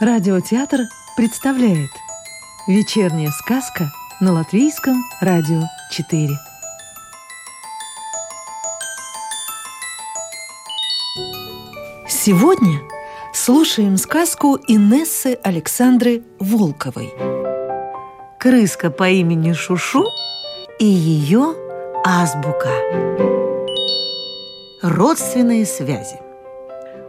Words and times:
Радиотеатр 0.00 0.82
представляет 1.16 1.90
Вечерняя 2.68 3.32
сказка 3.32 3.90
на 4.20 4.32
Латвийском 4.32 4.94
радио 5.20 5.62
4 5.90 6.38
Сегодня 12.06 12.80
слушаем 13.34 13.96
сказку 13.96 14.56
Инессы 14.68 15.36
Александры 15.42 16.22
Волковой. 16.38 17.12
Крыска 18.38 18.90
по 18.90 19.08
имени 19.08 19.52
Шушу 19.52 20.04
и 20.78 20.86
ее 20.86 21.56
азбука. 22.04 22.70
Родственные 24.80 25.66
связи 25.66 26.27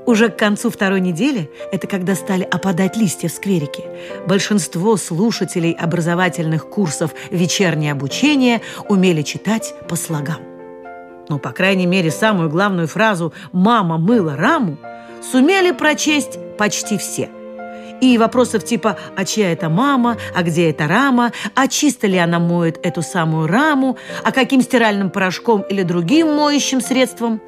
уже 0.10 0.30
к 0.30 0.38
концу 0.38 0.72
второй 0.72 1.02
недели, 1.02 1.52
это 1.72 1.86
когда 1.86 2.16
стали 2.16 2.44
опадать 2.44 2.98
листья 2.98 3.30
в 3.30 3.32
скверике, 3.32 3.84
большинство 4.28 4.98
слушателей 4.98 5.72
образовательных 5.72 6.68
курсов 6.68 7.12
«Вечернее 7.30 7.92
обучение» 7.92 8.62
умели 8.88 9.22
читать 9.22 9.76
по 9.88 9.96
слогам. 9.96 10.40
Ну, 11.30 11.38
по 11.38 11.52
крайней 11.52 11.86
мере, 11.86 12.10
самую 12.10 12.50
главную 12.50 12.88
фразу 12.88 13.34
«мама 13.52 14.00
мыла 14.00 14.36
раму» 14.36 14.78
сумели 15.32 15.72
прочесть 15.72 16.40
почти 16.58 16.98
все. 16.98 17.30
И 18.02 18.18
вопросов 18.18 18.66
типа 18.66 18.98
«а 19.16 19.26
чья 19.26 19.52
это 19.52 19.70
мама?», 19.70 20.18
«а 20.36 20.42
где 20.42 20.72
эта 20.72 20.88
рама?», 20.88 21.34
«а 21.54 21.68
чисто 21.68 22.08
ли 22.08 22.18
она 22.18 22.40
моет 22.40 22.80
эту 22.84 23.04
самую 23.04 23.46
раму?», 23.46 23.98
«а 24.24 24.32
каким 24.32 24.62
стиральным 24.62 25.12
порошком 25.12 25.62
или 25.62 25.84
другим 25.84 26.34
моющим 26.36 26.82
средством?» 26.82 27.42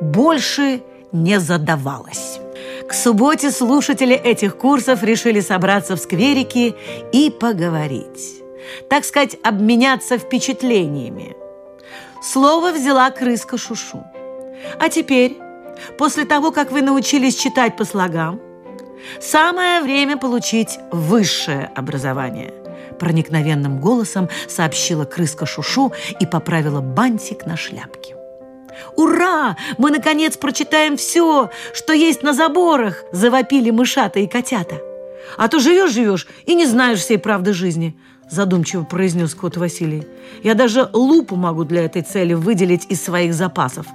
больше 0.00 0.82
не 1.14 1.40
задавалось. 1.40 2.40
К 2.86 2.92
субботе 2.92 3.50
слушатели 3.50 4.14
этих 4.14 4.58
курсов 4.58 5.02
решили 5.02 5.40
собраться 5.40 5.96
в 5.96 6.00
скверике 6.00 6.74
и 7.12 7.30
поговорить. 7.30 8.42
Так 8.90 9.04
сказать, 9.04 9.36
обменяться 9.42 10.18
впечатлениями. 10.18 11.34
Слово 12.22 12.72
взяла 12.72 13.10
крыска 13.10 13.56
Шушу. 13.56 14.04
А 14.78 14.88
теперь, 14.88 15.38
после 15.98 16.24
того, 16.24 16.50
как 16.50 16.72
вы 16.72 16.82
научились 16.82 17.36
читать 17.36 17.76
по 17.76 17.84
слогам, 17.84 18.40
самое 19.20 19.80
время 19.82 20.18
получить 20.18 20.78
высшее 20.92 21.70
образование– 21.74 22.52
проникновенным 22.98 23.80
голосом 23.80 24.28
сообщила 24.48 25.04
крыска 25.04 25.46
Шушу 25.46 25.92
и 26.20 26.26
поправила 26.26 26.80
бантик 26.80 27.46
на 27.46 27.56
шляпке. 27.56 28.03
«Ура! 28.96 29.56
Мы, 29.78 29.90
наконец, 29.90 30.36
прочитаем 30.36 30.96
все, 30.96 31.50
что 31.72 31.92
есть 31.92 32.22
на 32.22 32.32
заборах!»– 32.32 33.02
завопили 33.12 33.70
мышата 33.70 34.20
и 34.20 34.26
котята. 34.26 34.80
«А 35.36 35.48
то 35.48 35.58
живешь-живешь 35.58 36.26
и 36.46 36.54
не 36.54 36.66
знаешь 36.66 37.00
всей 37.00 37.18
правды 37.18 37.52
жизни»,– 37.52 37.96
задумчиво 38.30 38.84
произнес 38.84 39.34
кот 39.34 39.56
Василий. 39.56 40.06
«Я 40.42 40.54
даже 40.54 40.88
лупу 40.92 41.36
могу 41.36 41.64
для 41.64 41.84
этой 41.84 42.02
цели 42.02 42.34
выделить 42.34 42.86
из 42.88 43.02
своих 43.02 43.34
запасов. 43.34 43.86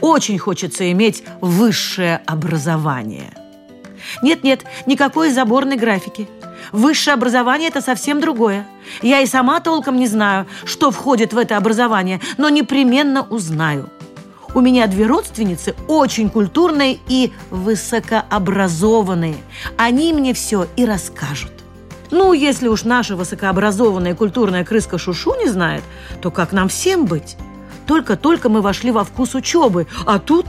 Очень 0.00 0.38
хочется 0.38 0.90
иметь 0.90 1.24
высшее 1.40 2.22
образование». 2.26 3.32
Нет-нет, 4.22 4.64
никакой 4.86 5.30
заборной 5.30 5.76
графики. 5.76 6.28
Высшее 6.72 7.14
образование– 7.14 7.68
это 7.70 7.80
совсем 7.80 8.20
другое. 8.20 8.66
Я 9.02 9.20
и 9.20 9.26
сама 9.26 9.60
толком 9.60 9.96
не 9.96 10.06
знаю, 10.06 10.46
что 10.64 10.90
входит 10.90 11.32
в 11.32 11.38
это 11.38 11.56
образование, 11.56 12.20
но 12.38 12.48
непременно 12.48 13.22
узнаю. 13.22 13.88
У 14.56 14.62
меня 14.62 14.86
две 14.86 15.04
родственницы 15.06 15.74
очень 15.86 16.30
культурные 16.30 16.98
и 17.08 17.30
высокообразованные. 17.50 19.36
Они 19.76 20.14
мне 20.14 20.32
все 20.32 20.66
и 20.76 20.86
расскажут. 20.86 21.52
Ну, 22.10 22.32
если 22.32 22.66
уж 22.68 22.84
наша 22.84 23.16
высокообразованная 23.16 24.14
культурная 24.14 24.64
крыска 24.64 24.96
Шушу 24.96 25.34
не 25.34 25.50
знает, 25.50 25.84
то 26.22 26.30
как 26.30 26.52
нам 26.52 26.70
всем 26.70 27.04
быть? 27.04 27.36
Только-только 27.86 28.48
мы 28.48 28.62
вошли 28.62 28.90
во 28.90 29.04
вкус 29.04 29.34
учебы, 29.34 29.88
а 30.06 30.18
тут... 30.18 30.46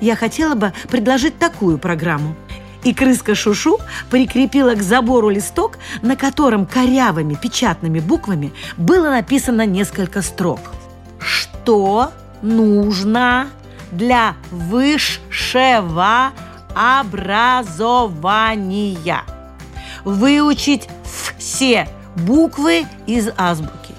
Я 0.00 0.16
хотела 0.16 0.56
бы 0.56 0.72
предложить 0.88 1.38
такую 1.38 1.78
программу. 1.78 2.34
И 2.82 2.92
крыска 2.92 3.36
Шушу 3.36 3.78
прикрепила 4.10 4.74
к 4.74 4.82
забору 4.82 5.30
листок, 5.30 5.78
на 6.02 6.16
котором 6.16 6.66
корявыми 6.66 7.34
печатными 7.34 8.00
буквами 8.00 8.52
было 8.76 9.10
написано 9.10 9.64
несколько 9.64 10.22
строк. 10.22 10.58
Что 11.20 12.10
нужно 12.42 13.48
для 13.92 14.34
высшего 14.50 16.32
образования. 16.74 19.22
Выучить 20.04 20.88
все 21.38 21.88
буквы 22.16 22.86
из 23.06 23.28
азбуки. 23.36 23.94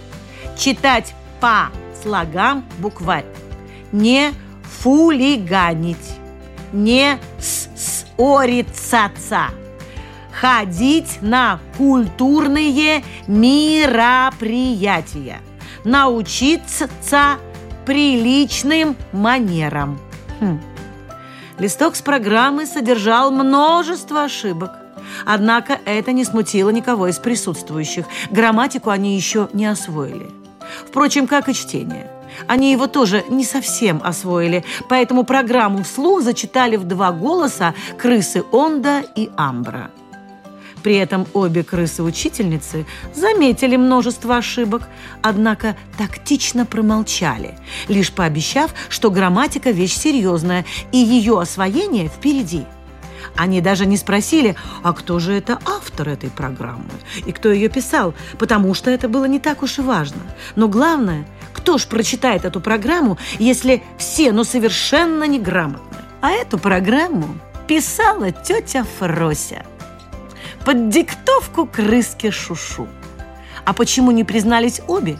Читать 0.57 1.15
по 1.39 1.69
слогам 2.01 2.65
букварь. 2.79 3.25
Не 3.91 4.33
фулиганить. 4.63 6.17
Не 6.71 7.19
ссориться. 7.39 9.11
Ходить 10.31 11.19
на 11.21 11.59
культурные 11.77 13.03
мероприятия. 13.27 15.39
Научиться 15.83 16.89
приличным 17.85 18.95
манерам. 19.11 19.99
Хм. 20.39 20.59
Листок 21.59 21.95
с 21.95 22.01
программы 22.01 22.65
содержал 22.65 23.31
множество 23.31 24.23
ошибок. 24.23 24.71
Однако 25.25 25.79
это 25.85 26.11
не 26.11 26.25
смутило 26.25 26.69
никого 26.69 27.07
из 27.07 27.19
присутствующих. 27.19 28.05
Грамматику 28.31 28.89
они 28.89 29.15
еще 29.15 29.49
не 29.53 29.65
освоили. 29.65 30.29
Впрочем, 30.87 31.27
как 31.27 31.49
и 31.49 31.53
чтение. 31.53 32.09
Они 32.47 32.71
его 32.71 32.87
тоже 32.87 33.23
не 33.29 33.43
совсем 33.43 34.01
освоили, 34.03 34.63
поэтому 34.89 35.23
программу 35.23 35.83
вслух 35.83 36.23
зачитали 36.23 36.77
в 36.77 36.85
два 36.85 37.11
голоса 37.11 37.75
крысы 37.97 38.43
Онда 38.51 39.03
и 39.15 39.29
Амбра. 39.37 39.91
При 40.83 40.95
этом 40.95 41.25
обе 41.33 41.63
крысы-учительницы 41.63 42.85
заметили 43.15 43.77
множество 43.77 44.37
ошибок, 44.37 44.83
однако 45.21 45.77
тактично 45.97 46.65
промолчали, 46.65 47.57
лишь 47.87 48.11
пообещав, 48.11 48.73
что 48.89 49.09
грамматика– 49.09 49.71
вещь 49.71 49.95
серьезная, 49.95 50.65
и 50.91 50.97
ее 50.97 51.39
освоение 51.39 52.09
впереди. 52.09 52.65
Они 53.35 53.61
даже 53.61 53.85
не 53.85 53.95
спросили, 53.95 54.55
а 54.83 54.93
кто 54.93 55.17
же 55.19 55.33
это 55.33 55.57
автор 55.65 56.09
этой 56.09 56.29
программы 56.29 56.91
и 57.25 57.31
кто 57.31 57.51
ее 57.51 57.69
писал, 57.69 58.13
потому 58.37 58.73
что 58.73 58.91
это 58.91 59.07
было 59.07 59.25
не 59.25 59.39
так 59.39 59.63
уж 59.63 59.79
и 59.79 59.81
важно. 59.81 60.21
Но 60.55 60.67
главное, 60.67 61.25
кто 61.53 61.77
ж 61.77 61.87
прочитает 61.87 62.43
эту 62.43 62.59
программу, 62.59 63.17
если 63.39 63.81
все, 63.97 64.33
ну, 64.33 64.43
совершенно 64.43 65.23
неграмотны? 65.23 65.97
А 66.21 66.31
эту 66.31 66.59
программу 66.59 67.37
писала 67.67 68.31
тетя 68.31 68.85
Фрося– 68.99 69.65
под 70.65 70.89
диктовку 70.89 71.65
крыски 71.65 72.29
Шушу. 72.29 72.87
А 73.65 73.73
почему 73.73 74.11
не 74.11 74.23
признались 74.23 74.81
обе? 74.87 75.17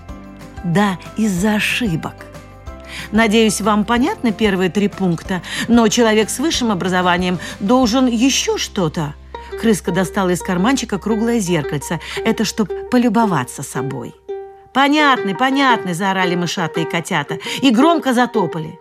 Да, 0.64 0.98
из-за 1.18 1.56
ошибок. 1.56 2.16
Надеюсь, 3.12 3.62
вам 3.62 3.86
понятны 3.86 4.32
первые 4.32 4.70
три 4.70 4.88
пункта, 4.88 5.42
но 5.68 5.88
человек 5.88 6.30
с 6.30 6.40
высшим 6.40 6.72
образованием 6.72 7.40
должен 7.59 8.08
еще 8.08 8.58
что-то. 8.58 9.16
Крыска 9.62 9.92
достала 9.92 10.30
из 10.30 10.42
карманчика 10.42 10.98
круглое 10.98 11.40
зеркальце. 11.40 12.00
Это 12.26 12.46
чтоб 12.46 12.70
полюбоваться 12.90 13.64
собой. 13.64 14.14
«Понятны, 14.74 15.36
понятны!»– 15.36 15.94
заорали 15.96 16.36
мышатые 16.36 16.88
котята 16.88 17.38
и 17.62 17.70
громко 17.70 18.14
затопали. 18.14 18.80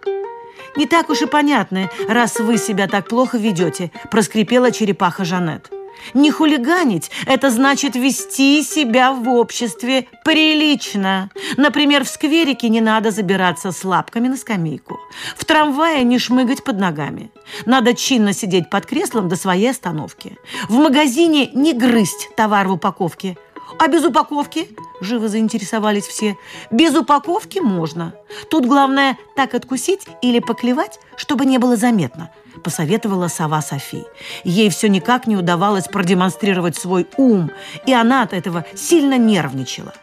«Не 0.75 0.86
так 0.86 1.10
уж 1.10 1.21
и 1.21 1.27
понятны, 1.27 1.91
раз 2.09 2.41
вы 2.41 2.57
себя 2.57 2.89
так 2.89 3.09
плохо 3.09 3.36
ведете»,– 3.36 3.91
проскрипела 4.10 4.72
черепаха 4.72 5.27
Жанет. 5.27 5.71
Не 6.15 6.31
хулиганить– 6.31 7.10
это 7.27 7.51
значит 7.51 7.97
вести 7.97 8.63
себя 8.63 9.13
в 9.13 9.28
обществе 9.28 10.07
прилично. 10.25 11.31
Например, 11.57 12.04
в 12.04 12.09
скверике 12.09 12.69
не 12.69 12.81
надо 12.81 13.10
забираться 13.10 13.72
с 13.72 13.84
лапками 13.84 14.28
на 14.28 14.37
скамейку. 14.37 14.99
В 15.37 15.45
трамвае 15.45 16.04
не 16.04 16.19
шмыгать 16.19 16.65
под 16.65 16.78
ногами. 16.78 17.31
Надо 17.66 17.95
чинно 17.95 18.33
сидеть 18.33 18.71
под 18.71 18.87
креслом 18.87 19.28
до 19.28 19.37
своей 19.37 19.71
остановки. 19.71 20.37
В 20.69 20.75
магазине 20.75 21.51
не 21.54 21.72
грызть 21.72 22.31
товар 22.37 22.69
в 22.69 22.72
упаковке. 22.72 23.37
А 23.78 23.89
без 23.89 24.04
упаковки? 24.04 24.69
Живо 25.01 25.28
заинтересовались 25.28 26.07
все. 26.07 26.36
Без 26.71 26.95
упаковки 26.95 27.59
можно. 27.59 28.15
Тут 28.51 28.66
главное 28.66 29.19
так 29.36 29.54
откусить 29.54 30.07
или 30.22 30.39
поклевать, 30.39 30.98
чтобы 31.16 31.47
не 31.47 31.59
было 31.59 31.77
заметно–– 31.77 32.30
посоветовала 32.63 33.28
сова 33.28 33.63
Софи. 33.63 34.04
Ей 34.45 34.71
все 34.71 34.89
никак 34.89 35.27
не 35.27 35.36
удавалось 35.36 35.89
продемонстрировать 35.89 36.77
свой 36.77 37.07
ум, 37.16 37.51
и 37.86 37.92
она 37.92 38.22
от 38.22 38.33
этого 38.33 38.65
сильно 38.74 39.19
нервничала. 39.19 39.95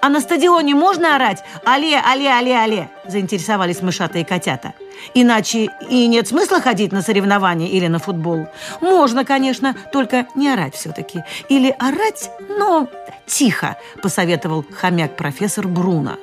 А 0.00 0.08
на 0.08 0.20
стадионе 0.20 0.74
можно 0.74 1.16
орать 1.16 1.44
«Але, 1.64 2.00
але, 2.04 2.28
але, 2.28 2.56
але»? 2.56 2.88
Заинтересовались 3.06 3.82
мышатые 3.82 4.24
котята. 4.24 4.74
Иначе 5.14 5.70
и 5.88 6.06
нет 6.06 6.28
смысла 6.28 6.60
ходить 6.60 6.92
на 6.92 7.02
соревнования 7.02 7.68
или 7.68 7.86
на 7.86 7.98
футбол. 7.98 8.48
Можно, 8.80 9.24
конечно, 9.24 9.74
только 9.92 10.26
не 10.34 10.48
орать 10.48 10.74
все-таки. 10.74 11.22
Или 11.48 11.74
орать, 11.78 12.30
но 12.58 12.88
тихо, 13.26 13.76
посоветовал 14.02 14.64
хомяк 14.72 15.16
профессор 15.16 15.68
Бруно. 15.68 16.16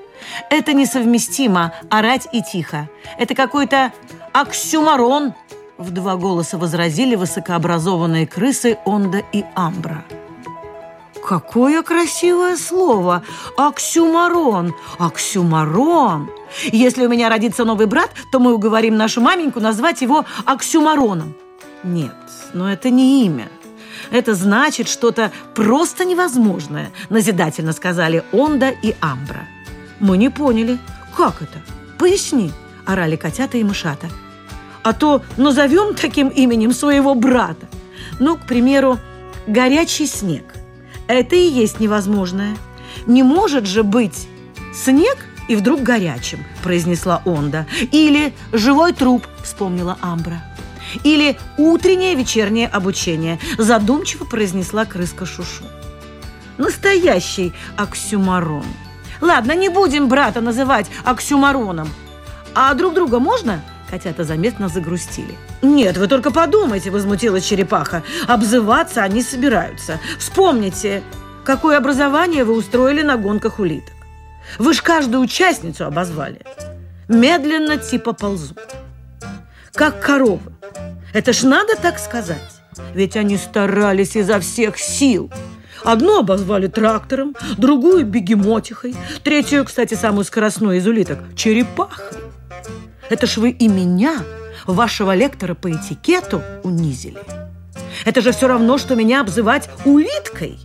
Это 0.50 0.74
несовместимо, 0.74 1.74
орать 1.90 2.28
и 2.32 2.42
тихо. 2.42 2.90
Это 3.18 3.36
какой-то 3.36 3.92
оксюмарон, 4.34 5.34
в 5.78 5.92
два 5.92 6.16
голоса 6.16 6.58
возразили 6.58 7.16
высокообразованные 7.16 8.28
крысы 8.28 8.78
Онда 8.86 9.22
и 9.34 9.44
Амбра. 9.56 10.06
Какое 11.26 11.82
красивое 11.82 12.56
слово! 12.56 13.24
Оксюмарон! 13.58 14.76
Оксюмарон! 15.00 16.30
Если 16.72 17.04
у 17.04 17.10
меня 17.10 17.30
родится 17.30 17.66
новый 17.66 17.88
брат, 17.88 18.12
то 18.32 18.40
мы 18.40 18.54
уговорим 18.54 18.96
нашу 18.96 19.22
маменьку 19.22 19.60
назвать 19.60 20.04
его 20.04 20.24
Оксюмароном. 20.46 21.34
Нет, 21.84 22.14
но 22.54 22.72
это 22.72 22.92
не 22.92 23.26
имя. 23.26 23.48
Это 24.12 24.36
значит 24.36 24.88
что-то 24.88 25.32
просто 25.56 26.06
невозможное, 26.06 26.92
назидательно 27.10 27.74
сказали 27.74 28.24
Онда 28.32 28.70
и 28.70 28.96
Амбра. 29.00 29.48
Мы 30.00 30.18
не 30.18 30.30
поняли. 30.30 30.78
Как 31.18 31.42
это? 31.42 31.60
Поясни, 31.98 32.52
орали 32.86 33.16
котята 33.16 33.58
и 33.58 33.64
мышата. 33.64 34.10
А 34.84 34.94
то 34.94 35.24
назовем 35.38 35.96
таким 35.96 36.28
именем 36.28 36.72
своего 36.72 37.16
брата. 37.16 37.66
Ну, 38.20 38.38
к 38.38 38.42
примеру, 38.42 39.00
горячий 39.48 40.06
снег. 40.06 40.44
Это 41.08 41.36
и 41.36 41.48
есть 41.48 41.80
невозможное. 41.80 42.58
Не 43.06 43.24
может 43.24 43.66
же 43.66 43.84
быть 43.84 44.28
снег 44.74 45.18
и 45.48 45.56
вдруг 45.56 45.82
горячим, 45.82 46.44
произнесла 46.64 47.22
Онда. 47.26 47.68
Или 47.92 48.34
живой 48.52 48.94
труп, 48.94 49.26
вспомнила 49.44 49.98
Амбра. 50.02 50.44
Или 51.04 51.38
утреннее 51.58 52.16
вечернее 52.16 52.68
обучение, 52.68 53.40
задумчиво 53.58 54.26
произнесла 54.26 54.86
крыска 54.86 55.26
Шушу. 55.26 55.66
Настоящий 56.58 57.54
оксюмарон. 57.76 58.66
Ладно, 59.22 59.54
не 59.54 59.70
будем 59.70 60.08
брата 60.08 60.42
называть 60.42 60.88
оксюмароном. 61.04 61.90
А 62.54 62.74
друг 62.74 62.94
друга 62.94 63.20
можно? 63.20 63.62
Котята 63.90 64.24
заметно 64.24 64.68
загрустили. 64.68 65.36
«Нет, 65.62 65.98
вы 65.98 66.08
только 66.08 66.32
подумайте»,– 66.32 66.90
возмутилась 66.92 67.46
черепаха. 67.46 68.04
«Обзываться 68.28 69.04
они 69.04 69.22
собираются. 69.22 70.00
Вспомните, 70.18 71.04
какое 71.44 71.78
образование 71.78 72.44
вы 72.44 72.54
устроили 72.54 73.04
на 73.04 73.18
гонках 73.18 73.60
улиток. 73.60 73.94
Вы 74.58 74.74
ж 74.74 74.82
каждую 74.82 75.24
участницу 75.24 75.86
обозвали. 75.86 76.42
Медленно 77.08 77.78
типа 77.78 78.14
ползут. 78.14 78.60
Как 79.74 80.02
коровы. 80.02 80.52
Это 81.14 81.34
ж 81.34 81.44
надо 81.44 81.76
так 81.76 82.00
сказать. 82.00 82.42
Ведь 82.94 83.16
они 83.16 83.38
старались 83.38 84.16
изо 84.16 84.40
всех 84.40 84.78
сил. 84.78 85.32
Одну 85.84 86.20
обозвали 86.20 86.68
трактором, 86.68 87.36
другую– 87.58 88.06
бегемотихой, 88.06 88.96
третью, 89.24 89.66
кстати, 89.66 89.94
самую 89.94 90.26
скоростную 90.26 90.78
из 90.78 90.88
улиток– 90.88 91.20
черепахой. 91.36 92.18
Это 93.10 93.28
ж 93.28 93.38
вы 93.38 93.52
и 93.52 93.68
меня, 93.68 94.24
вашего 94.66 95.16
лектора 95.16 95.54
по 95.54 95.72
этикету, 95.72 96.42
унизили. 96.64 97.22
Это 98.04 98.22
же 98.22 98.32
все 98.32 98.48
равно, 98.48 98.78
что 98.78 98.96
меня 98.96 99.22
обзывать 99.22 99.70
улиткой. 99.86 100.60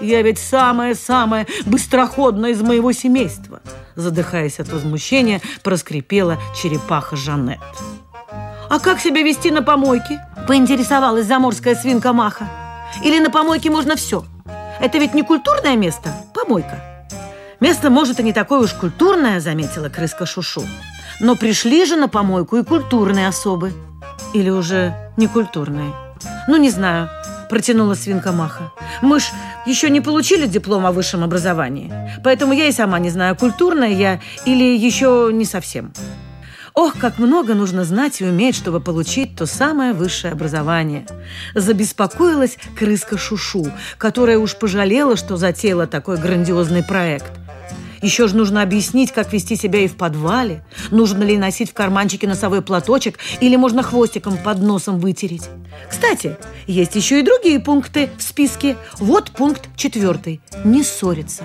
Я 0.00 0.22
ведь 0.22 0.38
самая-самая 0.38 1.46
быстроходная 1.66 2.50
из 2.50 2.60
моего 2.60 2.92
семейства. 2.92 3.60
Задыхаясь 3.94 4.58
от 4.58 4.68
возмущения, 4.68 5.40
проскрипела 5.62 6.38
черепаха 6.60 7.16
Жанет. 7.16 7.60
«А 8.70 8.78
как 8.80 9.00
себя 9.00 9.22
вести 9.22 9.50
на 9.50 9.62
помойке?»– 9.62 10.24
поинтересовалась 10.48 11.26
заморская 11.26 11.74
свинка 11.74 12.12
Маха. 12.12 12.48
«Или 13.04 13.18
на 13.18 13.30
помойке 13.30 13.70
можно 13.70 13.96
все? 13.96 14.24
Это 14.80 14.98
ведь 14.98 15.14
не 15.14 15.22
культурное 15.22 15.76
место, 15.76 16.10
помойка». 16.34 16.80
«Место, 17.60 17.90
может, 17.90 18.18
и 18.18 18.22
не 18.24 18.32
такое 18.32 18.60
уж 18.60 18.72
культурное»,– 18.72 19.40
заметила 19.40 19.88
крыска 19.88 20.26
Шушу. 20.26 20.64
Но 21.20 21.36
пришли 21.36 21.84
же 21.84 21.96
на 21.96 22.08
помойку 22.08 22.56
и 22.56 22.64
культурные 22.64 23.28
особы. 23.28 23.72
Или 24.34 24.50
уже 24.50 24.94
не 25.16 25.26
культурные. 25.26 25.92
Ну, 26.48 26.56
не 26.56 26.70
знаю, 26.70 27.08
протянула 27.50 27.94
свинка 27.94 28.32
Маха. 28.32 28.72
Мы 29.02 29.20
ж 29.20 29.24
еще 29.66 29.90
не 29.90 30.00
получили 30.00 30.46
диплом 30.46 30.86
о 30.86 30.92
высшем 30.92 31.22
образовании. 31.22 31.92
Поэтому 32.24 32.52
я 32.52 32.66
и 32.66 32.72
сама 32.72 32.98
не 32.98 33.10
знаю, 33.10 33.36
культурная 33.36 33.90
я 33.90 34.20
или 34.44 34.76
еще 34.76 35.30
не 35.32 35.44
совсем. 35.44 35.92
Ох, 36.74 36.94
как 36.98 37.18
много 37.18 37.54
нужно 37.54 37.84
знать 37.84 38.22
и 38.22 38.24
уметь, 38.24 38.56
чтобы 38.56 38.80
получить 38.80 39.36
то 39.36 39.44
самое 39.44 39.92
высшее 39.92 40.32
образование. 40.32 41.06
Забеспокоилась 41.54 42.56
крыска 42.78 43.18
Шушу, 43.18 43.70
которая 43.98 44.38
уж 44.38 44.56
пожалела, 44.56 45.16
что 45.16 45.36
затеяла 45.36 45.86
такой 45.86 46.16
грандиозный 46.16 46.82
проект. 46.82 47.30
Еще 48.02 48.26
же 48.26 48.36
нужно 48.36 48.62
объяснить, 48.62 49.12
как 49.12 49.32
вести 49.32 49.56
себя 49.56 49.80
и 49.80 49.88
в 49.88 49.96
подвале. 49.96 50.64
Нужно 50.90 51.22
ли 51.22 51.38
носить 51.38 51.70
в 51.70 51.74
карманчике 51.74 52.26
носовой 52.26 52.60
платочек 52.60 53.18
или 53.40 53.56
можно 53.56 53.82
хвостиком 53.82 54.36
под 54.36 54.60
носом 54.60 54.98
вытереть. 54.98 55.48
Кстати, 55.88 56.36
есть 56.66 56.96
еще 56.96 57.20
и 57.20 57.22
другие 57.22 57.60
пункты 57.60 58.10
в 58.18 58.22
списке. 58.22 58.76
Вот 58.98 59.30
пункт 59.30 59.68
четвертый. 59.76 60.40
Не 60.64 60.82
ссориться. 60.82 61.44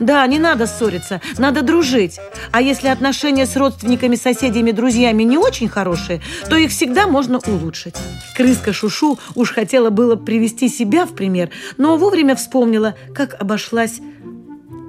Да, 0.00 0.26
не 0.26 0.38
надо 0.38 0.66
ссориться, 0.66 1.20
надо 1.38 1.62
дружить. 1.62 2.18
А 2.50 2.60
если 2.60 2.88
отношения 2.88 3.46
с 3.46 3.56
родственниками, 3.56 4.16
соседями, 4.16 4.72
друзьями 4.72 5.22
не 5.22 5.38
очень 5.38 5.68
хорошие, 5.68 6.20
то 6.48 6.56
их 6.56 6.70
всегда 6.70 7.06
можно 7.06 7.38
улучшить. 7.46 7.94
Крыска 8.36 8.72
Шушу 8.72 9.18
уж 9.34 9.52
хотела 9.52 9.90
было 9.90 10.16
привести 10.16 10.68
себя 10.68 11.06
в 11.06 11.14
пример, 11.14 11.50
но 11.76 11.96
вовремя 11.96 12.34
вспомнила, 12.34 12.96
как 13.14 13.40
обошлась 13.40 14.00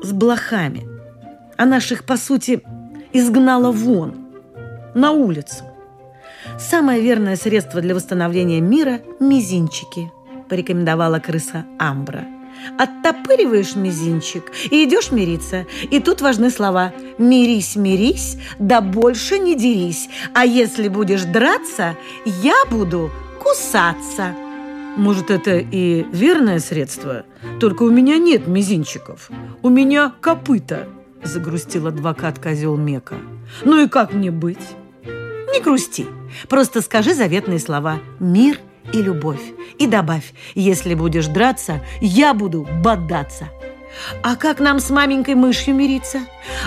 с 0.04 0.12
блохами. 0.12 0.88
Она 1.58 1.80
ж 1.80 1.94
их, 1.94 2.04
по 2.04 2.18
сути, 2.18 2.62
изгнала 3.14 3.72
вон, 3.72 4.16
на 4.94 5.12
улицу. 5.12 5.64
Самое 6.60 7.02
верное 7.02 7.36
средство 7.36 7.82
для 7.82 7.96
восстановления 7.96 8.62
мира– 8.62 9.00
мизинчики, 9.20 10.12
порекомендовала 10.50 11.20
крыса 11.20 11.66
Амбра. 11.80 12.26
Оттопыриваешь 12.78 13.76
мизинчик 13.76 14.52
и 14.70 14.84
идешь 14.84 15.12
мириться. 15.12 15.66
И 15.90 16.00
тут 16.00 16.22
важны 16.22 16.52
слова 16.52 16.94
«мирись, 17.18 17.76
мирись, 17.76 18.38
да 18.60 18.82
больше 18.82 19.40
не 19.40 19.56
дерись, 19.56 20.08
а 20.36 20.46
если 20.46 20.88
будешь 20.88 21.24
драться, 21.24 21.96
я 22.26 22.56
буду 22.70 23.10
кусаться». 23.42 24.36
Может, 24.96 25.32
это 25.32 25.58
и 25.58 26.04
верное 26.12 26.60
средство? 26.60 27.26
Только 27.60 27.84
у 27.84 27.90
меня 27.90 28.18
нет 28.18 28.48
мизинчиков. 28.48 29.30
У 29.64 29.70
меня 29.70 30.14
копыта, 30.22 30.88
загрустил 31.24 31.88
адвокат 31.88 32.38
козел 32.38 32.78
Мека. 32.78 33.16
Ну 33.64 33.84
и 33.84 33.88
как 33.88 34.14
мне 34.14 34.30
быть? 34.30 34.76
Не 35.04 35.62
грусти. 35.62 36.06
Просто 36.48 36.82
скажи 36.82 37.14
заветные 37.14 37.60
слова 37.60 38.00
«мир» 38.20 38.60
и 38.92 39.02
«любовь». 39.02 39.42
И 39.80 39.88
добавь 39.88 40.34
«если 40.54 40.94
будешь 40.94 41.28
драться, 41.28 41.82
я 42.00 42.34
буду 42.34 42.68
бодаться». 42.84 43.50
А 44.24 44.36
как 44.36 44.60
нам 44.60 44.80
с 44.80 44.90
маменькой 44.90 45.36
мышью 45.36 45.76
мириться? 45.76 46.22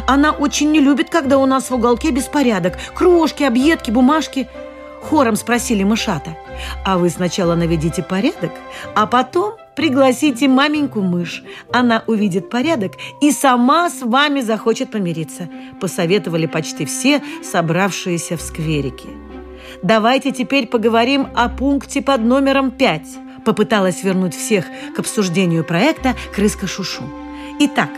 Она 0.06 0.30
очень 0.30 0.71
не 0.71 0.80
любит, 0.80 1.11
когда 1.11 1.38
у 1.38 1.47
нас 1.47 1.71
в 1.71 1.75
уголке 1.75 2.12
беспорядок. 2.12 2.75
Крошки, 2.95 3.42
объедки, 3.42 3.90
бумажки– 3.90 4.49
Хором 5.08 5.36
спросили 5.36 5.84
мышата. 5.84 6.36
А 6.84 6.98
вы 6.98 7.10
сначала 7.10 7.54
наведите 7.54 8.02
порядок, 8.02 8.52
а 8.94 9.06
потом 9.06 9.54
пригласите 9.76 10.48
маменьку 10.48 11.00
мышь. 11.00 11.44
Она 11.72 12.02
увидит 12.06 12.50
порядок 12.50 12.94
и 13.20 13.30
сама 13.30 13.88
с 13.88 14.02
вами 14.02 14.40
захочет 14.40 14.90
помириться. 14.90 15.48
Посоветовали 15.80 16.46
почти 16.46 16.84
все 16.86 17.22
собравшиеся 17.44 18.36
в 18.36 18.40
скверике. 18.40 19.08
Давайте 19.82 20.32
теперь 20.32 20.66
поговорим 20.66 21.28
о 21.34 21.48
пункте 21.48 22.02
под 22.02 22.22
номером 22.22 22.70
пять. 22.72 23.08
Попыталась 23.44 24.02
вернуть 24.02 24.34
всех 24.34 24.64
к 24.96 24.98
обсуждению 24.98 25.62
проекта 25.62 26.16
«Крыска 26.34 26.66
Шушу». 26.66 27.04
Итак, 27.60 27.90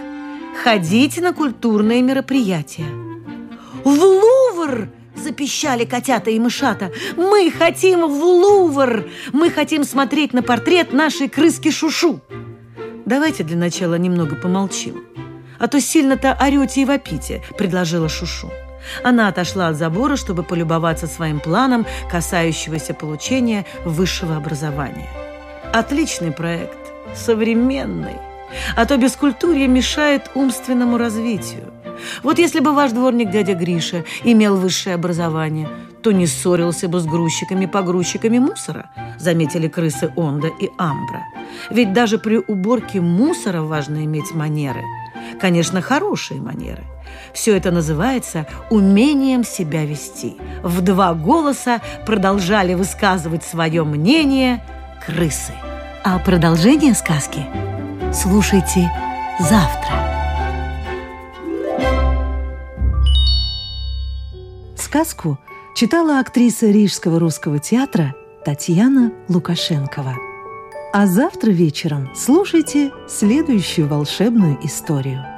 ходите 0.63 1.23
на 1.23 1.33
культурные 1.33 2.03
мероприятия. 2.03 2.85
В 3.83 3.89
Лувр! 3.89 4.89
Запищали 5.23 5.85
котята 5.85 6.31
и 6.31 6.39
мышата. 6.39 6.93
Мы 7.17 7.51
хотим 7.51 8.07
в 8.07 8.23
Лувр! 8.23 9.09
Мы 9.33 9.51
хотим 9.51 9.85
смотреть 9.85 10.33
на 10.33 10.43
портрет 10.43 10.93
нашей 10.93 11.29
крыски 11.29 11.71
Шушу. 11.71 12.21
Давайте 13.05 13.43
для 13.43 13.57
начала 13.57 13.97
немного 13.97 14.37
помолчим. 14.37 15.05
А 15.59 15.67
то 15.67 15.81
сильно-то 15.81 16.37
орете 16.41 16.83
и 16.83 16.85
вопите, 16.85 17.43
предложила 17.57 18.09
Шушу. 18.09 18.51
Она 19.03 19.29
отошла 19.29 19.69
от 19.69 19.77
забора, 19.77 20.17
чтобы 20.17 20.43
полюбоваться 20.43 21.07
своим 21.07 21.41
планом, 21.41 21.87
касающегося 22.11 22.95
получения 22.95 23.67
высшего 23.85 24.37
образования. 24.37 25.09
Отличный 25.73 26.33
проект, 26.33 26.79
современный, 27.15 28.17
А 28.77 28.87
то 28.87 28.97
бескультурье 28.97 29.69
мешает 29.69 30.31
умственному 30.35 30.97
развитию. 30.97 31.73
Вот 32.23 32.39
если 32.39 32.61
бы 32.61 32.73
ваш 32.73 32.93
дворник 32.93 33.31
дядя 33.31 33.55
Гриша 33.55 34.05
имел 34.25 34.57
высшее 34.57 34.95
образование, 34.95 35.69
то 36.03 36.13
не 36.13 36.27
ссорился 36.27 36.89
бы 36.89 37.01
с 37.01 37.07
грузчиками-погрузчиками 37.07 38.39
мусора, 38.39 38.91
заметили 39.19 39.69
крысы 39.69 40.13
Онда 40.17 40.49
и 40.49 40.71
Амбра. 40.79 41.23
Ведь 41.71 41.93
даже 41.93 42.19
при 42.19 42.39
уборке 42.39 43.01
мусора 43.01 43.63
важно 43.63 44.05
иметь 44.05 44.33
манеры. 44.33 44.83
Конечно, 45.41 45.81
хорошие 45.81 46.41
манеры. 46.41 46.85
Все 47.33 47.57
это 47.57 47.71
называется 47.71 48.47
умением 48.71 49.45
себя 49.45 49.85
вести. 49.85 50.37
В 50.63 50.81
два 50.81 51.15
голоса 51.15 51.81
продолжали 52.07 52.75
высказывать 52.75 53.45
свое 53.45 53.85
мнение 53.85 54.65
крысы. 55.05 55.53
А 56.05 56.19
продолжение 56.19 56.95
сказки 56.95 57.47
слушайте 58.13 58.91
завтра. 59.41 60.18
Сказку 64.89 65.37
читала 65.75 66.19
актриса 66.19 66.71
Рижского 66.71 67.19
русского 67.19 67.59
театра 67.59 68.15
Татьяна 68.43 69.13
Лукашенкова. 69.29 70.17
А 70.95 71.07
завтра 71.07 71.51
вечером 71.51 72.09
слушайте 72.15 72.91
следующую 73.07 73.87
волшебную 73.87 74.59
историю– 74.65 75.23